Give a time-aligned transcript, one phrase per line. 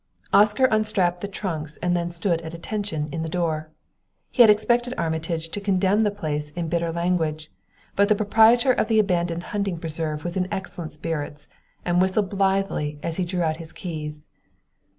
[0.33, 3.69] Oscar unstrapped the trunks and then stood at attention in the door.
[4.31, 7.51] He had expected Armitage to condemn the place in bitter language,
[7.95, 11.49] but the proprietor of the abandoned hunting preserve was in excellent spirits,
[11.85, 14.27] and whistled blithely as he drew out his keys.